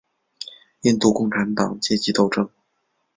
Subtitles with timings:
[0.81, 2.49] 印度共产党阶级斗争。